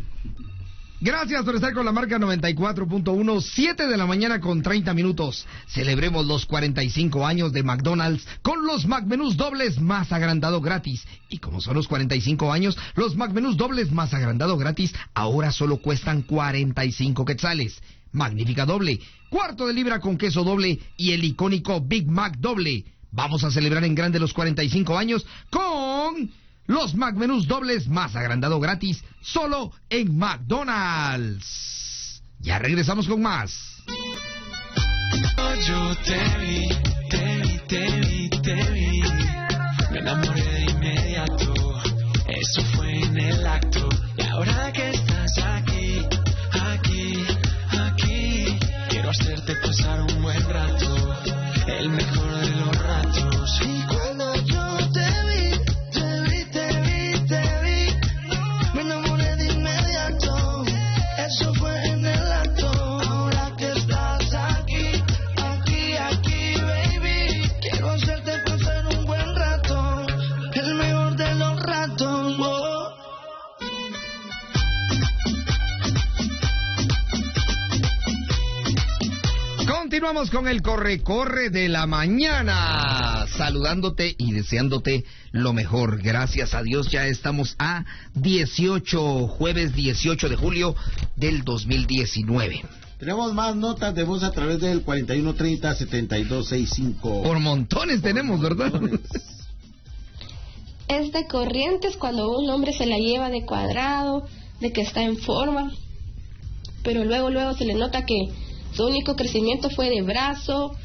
[1.04, 5.46] Gracias por estar con la marca 94.1, 7 de la mañana con 30 minutos.
[5.68, 11.06] Celebremos los 45 años de McDonald's con los McMenús dobles más agrandado gratis.
[11.28, 16.22] Y como son los 45 años, los McMenús dobles más agrandado gratis ahora solo cuestan
[16.22, 17.82] 45 quetzales.
[18.14, 22.86] Magnífica doble, cuarto de libra con queso doble y el icónico Big Mac doble.
[23.12, 26.32] Vamos a celebrar en grande los 45 años con
[26.66, 32.24] los McMenús dobles más agrandado gratis solo en McDonald's.
[32.40, 33.54] Ya regresamos con más.
[35.68, 36.68] Yo te vi,
[37.10, 39.02] te vi, te vi, te vi.
[39.92, 41.54] Me enamoré de inmediato.
[42.28, 43.88] Eso fue en el acto.
[44.18, 46.06] Y ahora que estás aquí,
[46.52, 47.26] aquí,
[47.72, 48.58] aquí,
[48.90, 51.14] quiero hacerte pasar un buen rato.
[51.68, 53.62] El mejor de los ratos.
[53.62, 54.33] Y cuando
[80.32, 86.02] Con el corre-corre de la mañana, saludándote y deseándote lo mejor.
[86.02, 87.84] Gracias a Dios ya estamos a
[88.16, 90.78] 18, jueves 18 de julio
[91.18, 92.64] del 2019.
[93.00, 97.02] Tenemos más notas de voz a través del 4130-7265.
[97.02, 98.72] Por montones tenemos, ¿verdad?
[100.88, 104.26] Es de corrientes cuando un hombre se la lleva de cuadrado,
[104.62, 105.74] de que está en forma,
[106.82, 108.30] pero luego, luego se le nota que
[108.76, 110.76] su único crecimiento fue de brazo,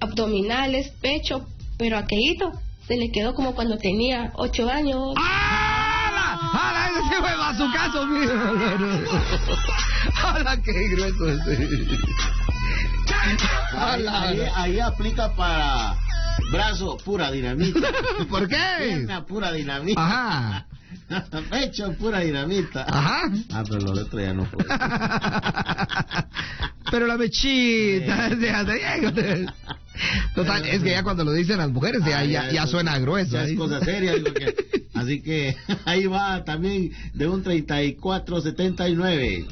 [0.00, 1.46] abdominales, pecho,
[1.78, 2.52] pero aquelito
[2.86, 5.14] se le quedó como cuando tenía ocho años.
[5.16, 6.90] ¡Hala!
[7.00, 8.06] Ese fue a su caso.
[10.22, 11.68] ¡Hala, qué grueso ese!
[13.76, 15.96] Ahí, ahí- ahí aplica para
[16.52, 17.88] brazo pura dinamita.
[18.28, 18.56] ¿Por qué?
[18.78, 20.04] Pierna pura dinamita.
[20.04, 20.66] Ajá.
[21.50, 22.84] Pecho pura dinamita.
[22.88, 23.22] Ajá.
[23.52, 24.46] Ah, pero lo de otro ya no.
[26.94, 29.46] Pero la mechita, hace bien.
[30.36, 32.70] Total, es que ya cuando lo dicen las mujeres, ya, Ah, ya, ya, ya eso-
[32.70, 33.32] suena grueso.
[33.32, 34.14] Ya es cosa seria.
[34.14, 34.54] digo que-
[34.94, 39.44] así que ahí va también de un 3479.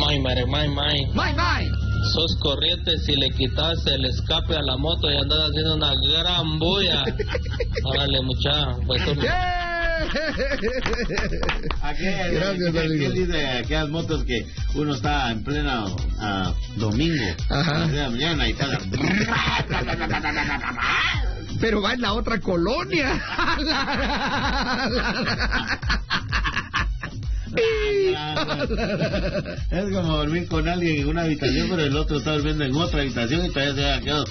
[0.00, 1.04] May, madre, may, may.
[1.12, 1.66] May, may.
[2.14, 6.58] Sos corriente si le quitas el escape a la moto y andas haciendo una gran
[6.58, 7.04] bulla.
[7.84, 8.76] Órale, mucha.
[8.86, 9.02] Pues,
[11.82, 13.12] Aquel, Gracias, aquel amigo.
[13.12, 15.84] dice aquellas motos que uno está en plena
[16.20, 17.86] ah, domingo, Ajá.
[17.86, 18.66] de la mañana y está
[21.60, 23.20] Pero va en la otra colonia.
[29.70, 33.00] Es como dormir con alguien en una habitación, pero el otro está durmiendo en otra
[33.00, 34.24] habitación y todavía se ha quedado.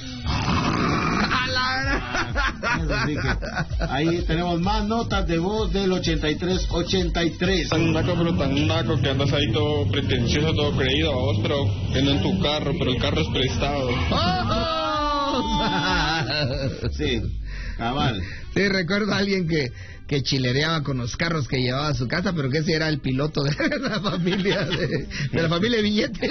[1.98, 7.70] Eso sí que- ahí tenemos más notas de voz del 8383.
[7.70, 11.66] Tan naco, pero tan naco que andas ahí todo pretencioso, todo creído a vos, pero
[11.94, 13.90] que no en tu carro, pero el carro es prestado.
[16.92, 17.22] Sí,
[17.78, 18.22] cabal.
[18.56, 19.72] Sí, recuerdo a alguien que,
[20.08, 23.00] que chilereaba con los carros que llevaba a su casa, pero que ese era el
[23.00, 24.88] piloto de la familia, de,
[25.32, 26.30] de la familia Billete.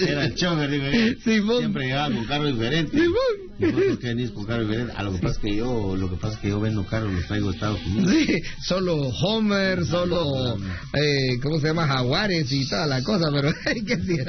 [0.00, 1.20] Era el chofer, digo yo.
[1.24, 1.58] Simón.
[1.58, 2.96] Siempre llegaba con carro diferente.
[2.96, 4.92] ¿Y vos por qué venís con carro diferente?
[4.96, 7.12] A lo que pasa es que yo, lo que pasa es que yo vendo carros,
[7.12, 8.10] los traigo de Estados Unidos.
[8.12, 10.56] Sí, solo Homer, solo,
[10.92, 11.86] eh, ¿cómo se llama?
[11.86, 13.52] Jaguares y toda la cosa, pero
[13.86, 14.26] que decir.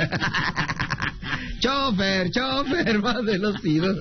[1.61, 3.95] Chofer, chofer, más velocidad.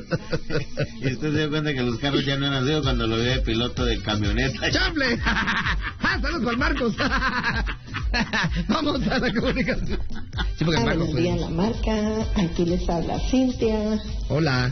[1.00, 3.24] Y usted se dio cuenta que los carros ya no eran de cuando lo vi
[3.24, 4.70] de piloto de camioneta.
[4.70, 5.18] ¡Chamble!
[5.24, 6.96] ¡Ah, saludos con Marcos!
[8.68, 10.00] Vamos a la comunicación.
[10.58, 12.26] Sí, porque Ah, Marcos buenos días, la marca.
[12.34, 14.00] Aquí les habla Cintia.
[14.28, 14.70] Hola.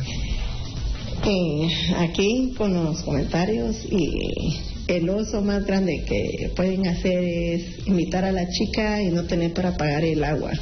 [1.24, 8.24] Eh, aquí con los comentarios y el oso más grande que pueden hacer es invitar
[8.24, 10.52] a la chica y no tener para pagar el agua.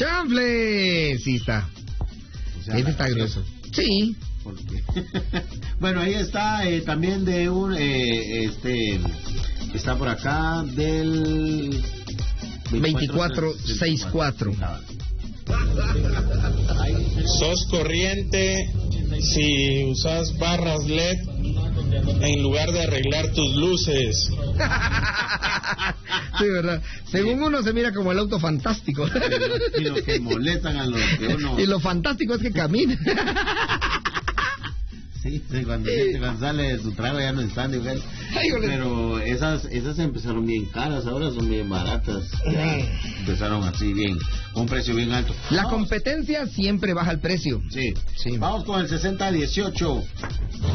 [0.00, 1.18] ¡Chamble!
[1.18, 1.68] Sí está.
[2.58, 3.44] Ese está grueso.
[3.70, 4.16] Sí.
[5.78, 9.00] Bueno, ahí está eh, también de un, eh, este,
[9.74, 11.82] está por acá del
[12.70, 14.52] 2464.
[17.38, 18.70] Sos corriente
[19.20, 21.18] si usas barras LED
[22.22, 24.30] en lugar de arreglar tus luces.
[26.38, 26.82] Sí, ¿verdad?
[27.10, 29.06] Según uno se mira como el auto fantástico.
[29.78, 31.60] Y los que molestan a los que uno...
[31.60, 32.96] Y lo fantástico es que camina.
[35.22, 38.02] Sí, sí, cuando, cuando sale de su trago ya no están igual.
[38.62, 42.24] Pero esas esas empezaron bien caras, ahora son bien baratas.
[43.18, 44.16] Empezaron así bien,
[44.54, 45.34] un precio bien alto.
[45.50, 47.60] La competencia siempre baja el precio.
[47.68, 47.92] Sí,
[48.38, 50.02] Vamos con el 6018.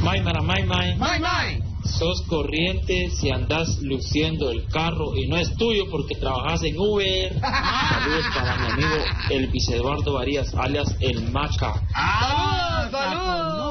[0.04, 0.96] May, may, may.
[0.96, 1.64] May, may.
[1.86, 7.40] Sos corriente si andas luciendo el carro y no es tuyo porque trabajas en Uber.
[7.42, 8.96] Saludos para mi amigo
[9.30, 11.74] Elvis Eduardo Varías, alias El Maca.
[11.94, 12.90] ¡Ah!
[12.92, 13.66] ¡Saludos!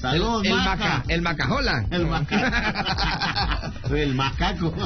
[0.00, 0.76] Saludos, el, el Maca.
[0.76, 1.86] maca, el macajola.
[1.90, 2.44] El macaco.
[3.96, 4.74] el macaco.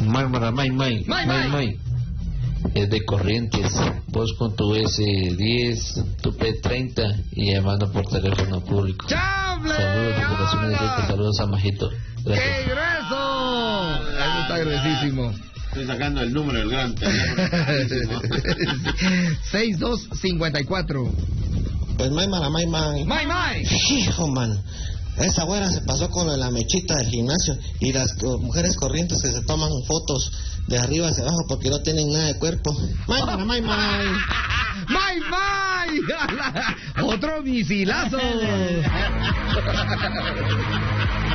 [0.00, 1.48] May, May, may, may.
[1.48, 1.95] may.
[2.74, 3.72] Es de Corrientes.
[4.08, 9.06] Vos con tu S10, tu P30 y llamando por teléfono público.
[9.08, 9.74] ¡Chable!
[9.74, 11.90] Saludos de saludos a Majito.
[12.24, 12.46] Gracias.
[12.46, 13.96] ¡Qué grueso!
[14.08, 15.32] Eso está gruesísimo.
[15.68, 18.20] Estoy sacando el número del gran teléfono.
[19.50, 21.12] 6254.
[21.98, 23.04] Pues may may.
[23.06, 23.62] ¡May, may!
[23.90, 24.62] Hijo, man.
[25.18, 29.40] Esa güera se pasó con la mechita del gimnasio y las mujeres corrientes que se
[29.42, 30.30] toman fotos
[30.66, 32.76] de arriba hacia abajo porque no tienen nada de cuerpo.
[33.06, 34.06] May may may.
[34.88, 36.00] ¡May, may!
[37.02, 38.18] ¡Otro misilazo!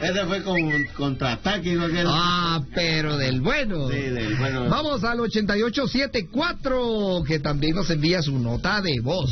[0.00, 0.58] Ese fue con
[0.96, 1.74] contraataque.
[1.74, 1.86] ¿no?
[2.06, 3.90] Ah, pero del bueno.
[3.90, 4.68] Sí, del bueno.
[4.68, 9.30] Vamos al 8874, que también nos envía su nota de voz.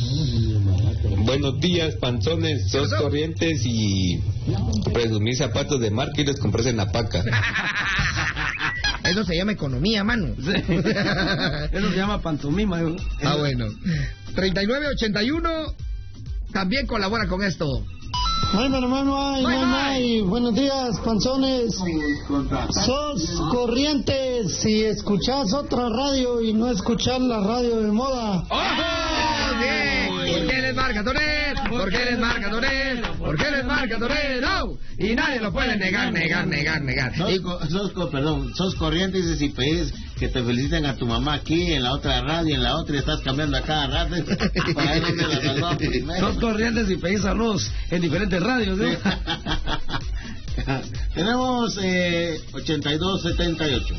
[1.24, 4.20] Buenos días, panzones, sos corrientes y
[4.92, 7.22] presumís zapatos de marca y los compras en la paca.
[9.04, 10.26] Eso se llama economía, mano.
[10.38, 12.80] Eso se llama pantomima.
[12.80, 12.96] ¿no?
[13.22, 13.66] Ah, bueno.
[14.34, 15.48] 3981
[16.52, 17.84] también colabora con esto.
[18.52, 20.20] Ay, mi hermano, ay, May, ay.
[20.22, 21.76] Buenos días, panzones.
[22.84, 28.44] Sos corrientes si escuchás otra radio y no escuchás la radio de moda.
[28.48, 29.58] ¡Ojo!
[29.60, 29.97] ¡Bien!
[30.74, 31.68] ¿Por qué eres marcatonet?
[31.68, 33.06] ¿Por qué eres marcatonet?
[33.18, 34.40] ¿Por qué eres marcatonet?
[34.42, 34.78] ¡No!
[34.98, 37.16] Y nadie lo puede negar, negar, negar, negar.
[37.16, 40.94] Sos, Y- co- sos co- perdón, sos corrientes y si pedís que te feliciten a
[40.96, 43.86] tu mamá aquí, en la otra radio, en la otra, y estás cambiando a cada
[43.86, 44.14] rato.
[44.74, 46.26] Para la primero.
[46.26, 48.76] Dos corrientes y pedís saludos en diferentes radios.
[48.78, 48.86] ¿no?
[51.14, 53.94] Tenemos eh, 8278.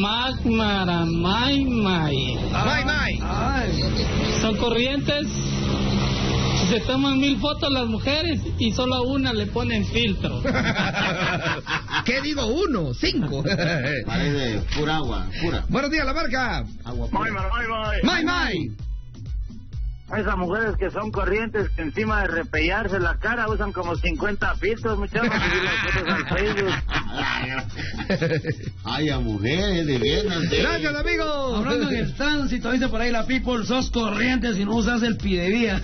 [0.00, 2.36] Magmara, may, may.
[2.52, 3.20] ¡May, may!
[4.44, 5.26] Son corrientes.
[6.68, 10.42] Se toman mil fotos las mujeres y solo a una le ponen filtro.
[12.04, 12.44] ¿Qué digo?
[12.48, 13.42] Uno, cinco.
[13.42, 15.64] Parece pura agua, pura.
[15.70, 16.62] Buenos días, la marca.
[16.84, 17.50] Agua May, pura.
[18.02, 18.24] may, may.
[18.24, 18.70] ¡May,
[20.12, 24.98] Esas mujeres que son corrientes que encima de repellarse la cara usan como 50 filtros,
[24.98, 26.72] muchachos, y las fotos al Facebook.
[28.84, 30.56] Ay, a mujeres, diviértanse.
[30.58, 31.56] Gracias, amigo.
[31.56, 35.16] Hablando en el tránsito, dice por ahí la people, sos corrientes y no usas el
[35.16, 35.80] pidevía.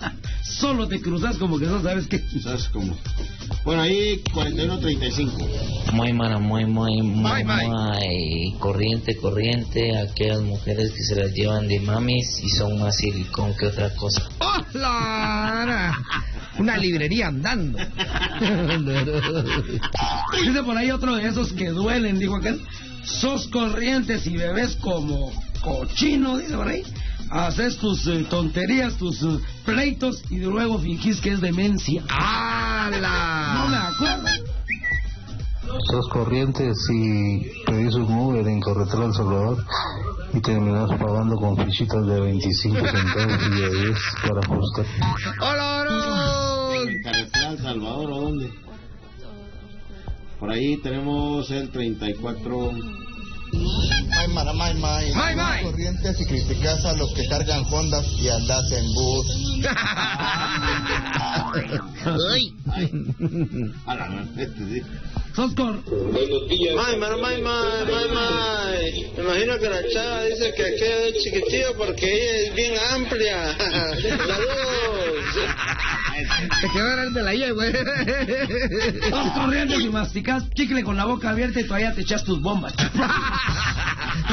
[0.42, 2.20] Solo te cruzas como que no sabes qué.
[2.42, 2.96] ¿Sabes cómo?
[3.64, 5.46] Bueno, ahí 4135.
[5.92, 8.54] Muy mara, muy, muy, muy, muy.
[8.58, 9.96] Corriente, corriente.
[9.98, 14.22] Aquellas mujeres que se las llevan de mamis y son más silicón que otra cosa.
[14.38, 15.92] ¡Hola!
[16.58, 17.78] Una librería andando.
[20.44, 22.60] Dice por ahí otro de esos que duelen, dijo aquel.
[23.04, 26.82] Sos corrientes y bebés como cochino, dice por ahí.
[27.30, 32.00] Haces tus eh, tonterías, tus eh, pleitos y luego fingís que es demencia.
[32.02, 32.14] No me
[32.96, 33.88] ¡Hala!
[33.88, 34.28] acuerdo.
[35.90, 39.64] Sos corrientes y pedís un Uber en Corretel El Salvador
[40.32, 44.86] y terminás pagando con fichitas de 25 centavos y de 10 para ajustar.
[45.40, 46.76] ¡Hola, hola!
[46.76, 48.50] ¿En Carretera El Salvador o dónde?
[50.38, 52.72] Por ahí tenemos el 34.
[53.52, 55.12] May mara, may may.
[55.14, 55.62] May, may.
[55.62, 59.26] Corrientes y criticas a los que cargan Hondas y andas en bus.
[62.30, 62.54] Ay.
[63.86, 65.82] A la este cor...
[65.84, 66.74] Buenos días.
[66.74, 69.12] May, may, may, may, may, may.
[69.16, 73.56] Me imagino que la chava dice que aquella es chiquitillo porque ella es bien amplia.
[73.56, 75.18] Saludos.
[76.60, 77.66] Te quedó grande la yegua.
[79.10, 82.74] Sos corrientes y masticás chicle con la boca abierta y todavía te echas tus bombas.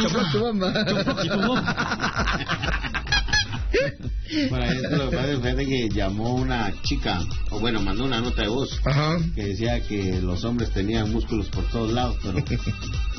[0.01, 0.73] Chocó tu bomba.
[1.23, 2.39] Y tu bomba.
[4.49, 7.19] Por ahí esto lo que pasa fue de que llamó una chica,
[7.51, 9.17] o bueno, mandó una nota de voz Ajá.
[9.35, 12.39] que decía que los hombres tenían músculos por todos lados, pero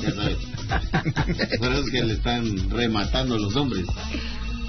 [0.01, 0.37] ya sabes.
[1.59, 3.85] Por eso es que le están rematando los hombres.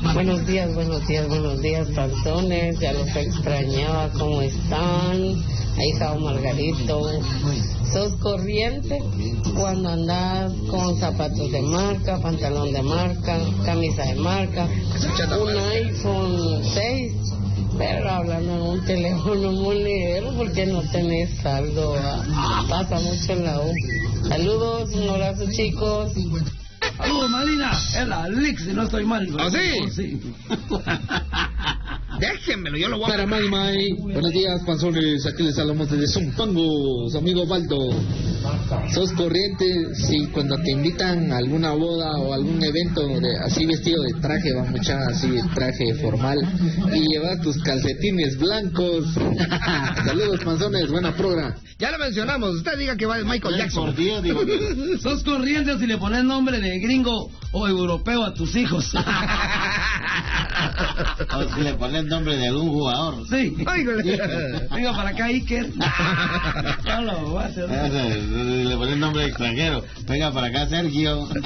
[0.03, 2.79] Buenos días, buenos días, buenos días, panzones.
[2.79, 4.09] Ya los extrañaba.
[4.11, 5.35] ¿Cómo están?
[5.77, 7.03] Ahí está Margarito.
[7.93, 9.01] ¿Sos corriente
[9.57, 14.69] cuando andas con zapatos de marca, pantalón de marca, camisa de marca,
[15.41, 17.13] un iPhone 6?
[17.77, 21.95] Pero hablando en un teléfono monedero porque no tenés saldo.
[21.99, 23.73] ah, Pasa mucho en la U.
[24.29, 26.13] Saludos, un abrazo chicos.
[26.99, 27.71] Saludos, Marina.
[27.71, 29.29] Es la Lix, si no estoy mal.
[29.39, 29.89] ¿Ah, sí?
[29.91, 30.35] Sí.
[32.19, 33.09] Déjenmelo, yo lo voy a...
[33.09, 37.77] Para May May, buenos días panzones, aquí les hablamos desde Zumpango, su amigo Baldo.
[38.93, 39.65] sos corriente
[39.95, 44.53] si cuando te invitan a alguna boda o algún evento de, así vestido de traje,
[44.53, 46.39] va mucha así de traje formal
[46.93, 49.07] y llevas tus calcetines blancos.
[50.05, 51.55] Saludos panzones, buena programa.
[51.79, 53.95] Ya lo mencionamos, usted diga que va de Michael Jackson.
[53.95, 54.41] Dios, digo.
[55.01, 58.93] Sos corriente si le pones nombre de gringo o europeo a tus hijos.
[61.37, 63.27] O si le pones nombre de algún jugador.
[63.29, 63.55] Sí.
[64.75, 65.71] Venga para acá, Iker.
[66.85, 67.69] No lo voy a hacer.
[67.69, 69.85] Le pones nombre extranjero.
[70.07, 71.29] Venga para acá, Sergio.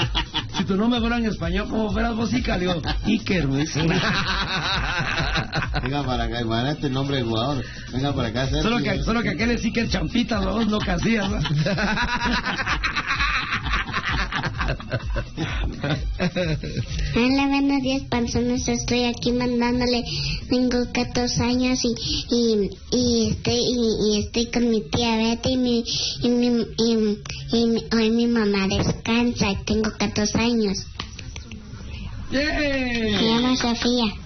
[0.58, 3.66] Si tu nombre fuera en español, como fueras vos, Iker, le digo, Iker, güey.
[5.82, 7.64] Venga para acá, imagínate el nombre del jugador.
[7.90, 8.62] Venga para acá, Sergio.
[8.62, 11.38] Solo que, solo que aquel es Iker Champita, vos no Casillas, ¿no?
[17.14, 18.68] Hola, buenos días, panzones.
[18.68, 20.04] Estoy aquí mandándole.
[20.48, 21.94] Tengo 14 años y,
[22.30, 25.84] y, y estoy y, y estoy con mi tía Betty y mi
[26.22, 30.78] y mi y, hoy mi mamá descansa y tengo 14 años.
[32.30, 33.18] ¡Yeah!
[33.18, 34.21] Se llama Sofía.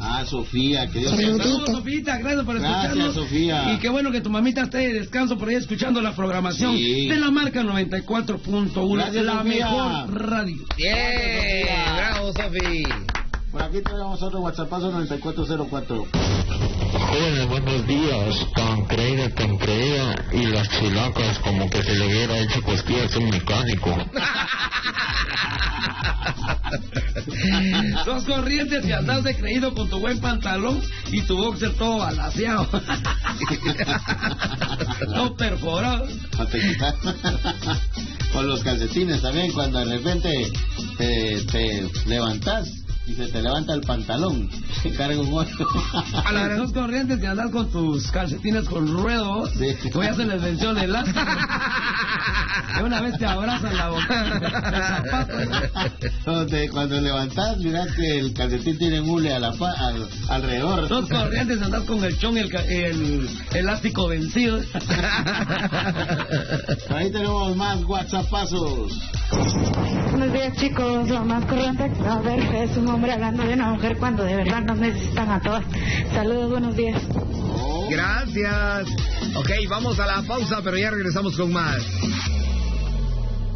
[0.00, 3.14] Ah, Sofía, que Dios te Saludos, Sofita, gracias por Gracias, escucharnos.
[3.14, 3.72] Sofía.
[3.74, 7.08] Y qué bueno que tu mamita esté de descanso por ahí escuchando la programación Sí.
[7.08, 9.66] de la marca 94.1, Gracias, la Sofía.
[9.66, 10.64] mejor radio.
[10.76, 12.84] Bien, bravo, Sofi.
[13.50, 16.06] Por aquí tenemos otro WhatsAppazo 9404.
[16.92, 18.46] Jóvenes, buenos días.
[18.54, 20.14] Tan creída, tan creída.
[20.32, 23.90] Y las chilacas como que se le hubiera hecho cosquillas a un mecánico.
[28.04, 32.68] Sos corrientes y andás de creído con tu buen pantalón y tu boxer todo balaseado.
[35.06, 36.06] todo perforado.
[38.32, 40.52] Con los calcetines también, cuando de repente
[40.98, 42.68] te, te levantas
[43.08, 44.48] y se te levanta el pantalón,
[44.82, 45.66] te carga un hoyo.
[46.24, 49.50] A la sos corrientes y andás con tus calcetines con ruedos.
[49.94, 51.20] Hoy ya se les venció el elástico.
[52.76, 55.02] De una vez te abrazan la boca.
[56.24, 60.86] Donde cuando levantas, miras que el calcetín tiene mule a la pa- al- alrededor.
[60.88, 64.58] Sos corrientes, andás con el chón y el, ca- el elástico vencido.
[66.94, 68.92] Ahí tenemos más WhatsAppazos.
[70.10, 73.54] Buenos días chicos, lo más corriente que va a haber es un hombre hablando de
[73.54, 75.64] una mujer cuando de verdad nos necesitan a todas.
[76.12, 77.00] Saludos, buenos días.
[77.88, 78.88] Gracias.
[79.36, 81.76] Ok, vamos a la pausa, pero ya regresamos con más.